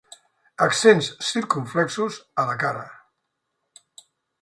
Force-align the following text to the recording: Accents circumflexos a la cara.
Accents 0.67 1.09
circumflexos 1.27 2.17
a 2.45 2.49
la 2.53 2.59
cara. 2.67 2.85